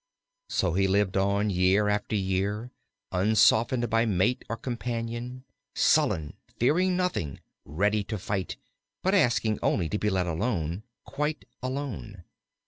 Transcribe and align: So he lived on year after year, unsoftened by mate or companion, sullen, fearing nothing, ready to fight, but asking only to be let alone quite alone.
So 0.49 0.73
he 0.73 0.87
lived 0.87 1.15
on 1.15 1.51
year 1.51 1.87
after 1.87 2.15
year, 2.15 2.71
unsoftened 3.11 3.87
by 3.91 4.07
mate 4.07 4.43
or 4.49 4.57
companion, 4.57 5.43
sullen, 5.75 6.33
fearing 6.57 6.97
nothing, 6.97 7.39
ready 7.65 8.03
to 8.05 8.17
fight, 8.17 8.57
but 9.03 9.13
asking 9.13 9.59
only 9.61 9.87
to 9.89 9.99
be 9.99 10.09
let 10.09 10.25
alone 10.25 10.81
quite 11.05 11.45
alone. 11.61 12.23